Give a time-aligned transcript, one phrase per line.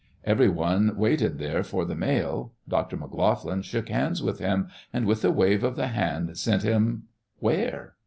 [0.23, 2.53] Everyone waited there for the mail.
[2.67, 2.97] Dr.
[2.97, 7.03] McLoughlin shook hands with him, and with a wave of the hand sent him—
[7.39, 7.93] where?